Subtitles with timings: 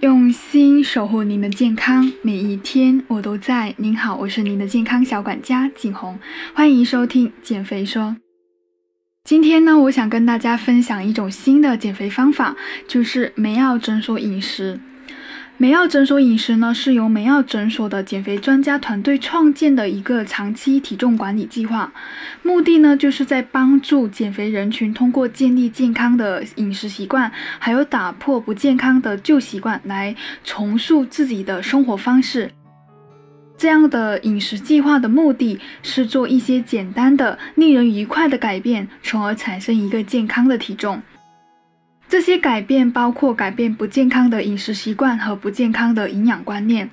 [0.00, 3.74] 用心守护您的健康，每一天我都在。
[3.76, 6.18] 您好，我是您的健康小管家景红，
[6.54, 8.16] 欢迎收听减肥说。
[9.24, 12.56] 今天呢，我想跟大家分享一种新的减肥方法，
[12.88, 14.80] 就是梅药诊所饮食。
[15.62, 21.92] 美奥诊所饮食呢，是由美奥诊所的减肥专家团队创建的一个长期体重管理计划，
[22.42, 32.50] 目的呢，就是在帮助减肥人群通过建立健康的饮食习惯，还有打破不健康的旧习惯，来重塑自己的生活方式。
[33.58, 41.02] 这样的饮食计划的目的是做一些简单的、令人愉快的改变，从而产生一个健康的体重。
[42.10, 46.90] 这些改变包括改变不健康的饮食习惯和不健康的营养观念。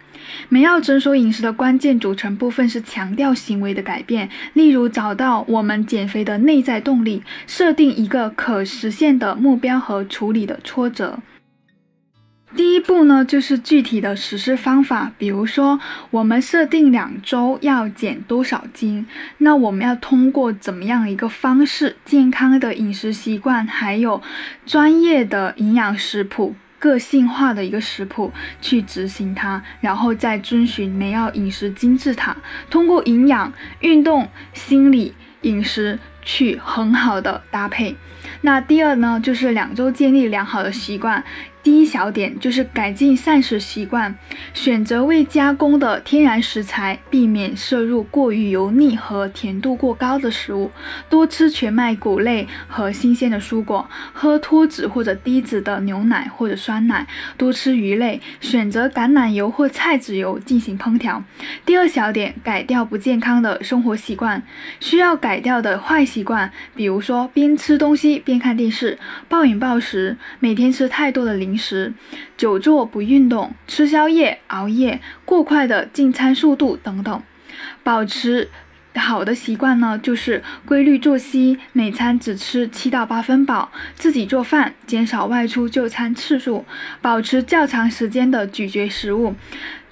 [0.48, 11.18] 美奥诊所饮食的关键组成部分是强调行为的改变，例如找到我们减肥的内在动力，设定一个可实现的目标和处理的挫折。
[12.88, 15.12] 步呢，就是具体的实施方法。
[15.18, 19.06] 比如说，我们设定两周要减多少斤，
[19.40, 24.22] 那我们要通过怎么样一个方式，健康的饮食习惯，还有
[24.66, 32.38] 专业的营养食谱、个性化的一个食谱去执行它，然后再遵循梅药饮食金字塔，
[32.70, 37.96] 通过营养、运动、心理、饮食去很好的搭配。
[38.42, 41.24] 那第二呢，就是两周建立良好的习惯。
[41.64, 44.18] 第一小点就是改进膳食习惯，
[44.54, 50.72] 选择未加工的天然食材，避免摄入过于油腻和甜度过高的食物，
[51.10, 57.06] 多吃全麦谷类和新鲜的蔬果，喝脱脂或者低脂的牛奶或者酸奶，
[57.36, 61.22] 多吃鱼类，选择橄榄油或菜籽油进行烹调。
[61.66, 64.42] 第二小点，改掉不健康的生活习惯，
[64.80, 71.57] 需要改掉的坏习惯，比如说边吃东西边看电视，暴饮暴食，每天吃太多的零。
[71.58, 71.94] 食、
[72.38, 77.24] 久坐不运动、吃宵夜、熬夜、过快的进餐速度等等，
[77.84, 78.50] 保持
[78.96, 86.66] 好的习惯呢，就是规律作息，每餐只吃七到八分饱，自己做饭，减少外出就餐次数，
[87.02, 89.36] 保持较长时间的咀嚼食物。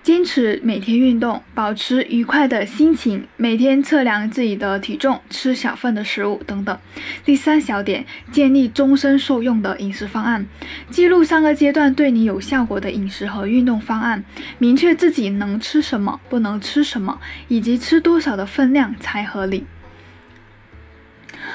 [0.05, 6.77] 坚持每天运动，保持愉快的心情，每天测量自己的体重，吃小份的食物等等。
[7.25, 10.45] 第三小点，建立终身受用的饮食方案，
[10.91, 14.23] 记录上个阶段对你有效果的饮食和运动方案，
[14.59, 19.65] 明确自己能吃什么，不能吃什么，以及吃多少的分量才合理。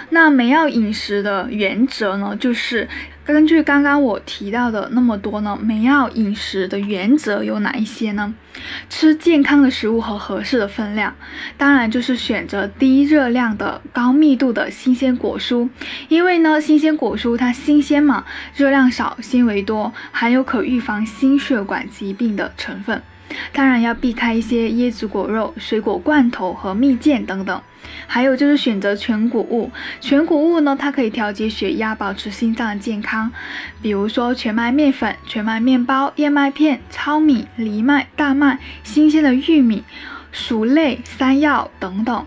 [0.09, 2.88] 那美药饮食的原则呢，就是
[3.25, 8.34] 根据刚刚我提到的那么多呢，美药饮食的原则有哪一些呢？
[8.89, 11.15] 吃健康的食物和合适的分量，
[11.56, 15.69] 当然就是选择低热量的高密度的新鲜果蔬，
[16.09, 18.25] 因为呢，新鲜果蔬它新鲜嘛，
[18.56, 23.00] 热量少，纤维多，含有可预防心血管疾病的成分。
[23.53, 27.61] 当然要避开一些椰子果肉、水果罐头和蜜饯等等。
[28.07, 29.71] 还有就是选择全谷物，
[30.01, 33.31] 全谷物呢，它可以调节血压，保持心脏健康。
[33.81, 39.85] 比如说全麦面粉、全麦面包、燕麦片、糙米、藜麦、大麦、新鲜的玉米、
[40.33, 42.27] 薯类、山药等等。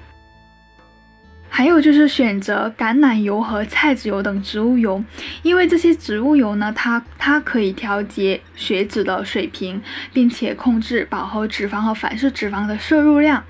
[1.55, 5.03] 还有就是选择橄榄油和菜籽油等植物油，
[5.43, 9.79] 因为这些植物油呢，它它可以调节血脂的水平，
[10.11, 13.43] 并且控制饱和脂肪和反式脂肪的摄入量。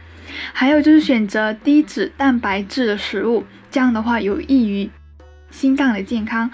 [0.52, 4.90] 还有就是选择低脂蛋白质的食物，这样的话有益于
[5.50, 6.52] 心脏的健康。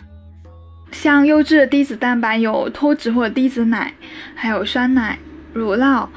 [0.91, 3.91] 像优质的低脂蛋白有脱脂或者低脂奶，
[4.35, 5.17] 还有酸奶、
[5.51, 6.07] 乳酪、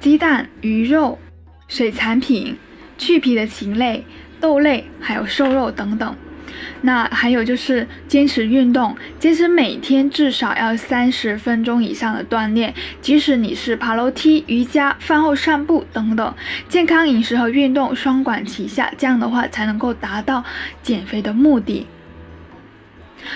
[0.00, 1.16] 鸡蛋、鱼肉、
[1.68, 2.58] 水产品、
[2.98, 4.04] 去皮的禽类、
[4.40, 6.16] 豆类，还有瘦肉等等。
[6.82, 16.34] 那还有就是坚持运动，坚持每天至少要三十分钟以上的锻炼，即使你是爬楼梯、瑜伽、饭后散步等等，
[16.68, 20.42] 健康饮食和运动双管齐下，这样的话才能够达到
[20.82, 21.86] 减肥的目的。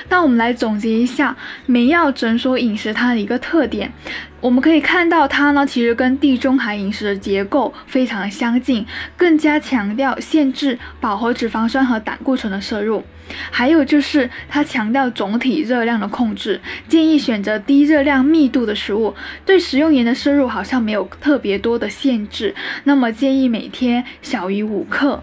[0.09, 1.37] 那我们来总结一下
[1.67, 3.93] 梅药诊所饮食它的一个特点，
[4.41, 8.87] 我们可以看到它呢，其实跟地中海饮食的结构非常相近，
[9.17, 13.03] 更加强调限制饱和脂肪酸和胆固醇的摄入，
[13.51, 19.15] 还有就是它强调总体热量的控制，建议选择低热量密度的食物，
[19.47, 22.55] 对食用盐的摄入好像没有特别多的限制，
[22.85, 25.23] 那么建议每天小于五克。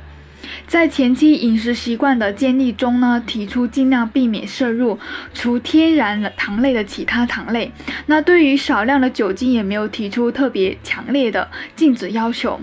[0.68, 5.00] 在前期饮食习惯的建立中呢，提出尽量避免摄入
[5.34, 7.72] 除天然糖类的其他糖类。
[8.08, 12.60] 那对于少量的酒精也没有提出特别强烈的禁止要求。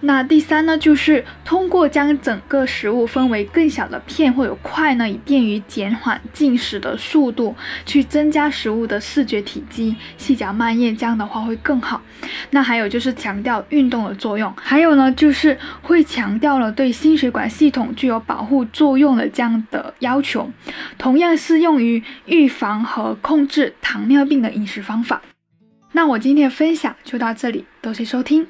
[0.00, 12.00] 那第三呢，就是通过将整个食物分为更小的片或者块呢，以便于减缓进食的速度，去增加食物的视觉体积，细嚼慢咽，这样的话会更好。
[12.50, 20.48] 那还有就是强调运动的作用，还有呢就是会强调了对心血管系统具有保护作用的这样的要求，
[20.96, 25.20] 同样适用于预防和控制糖尿病的饮食方法。
[25.92, 28.46] 那我今天的分享就到这里，多谢收听。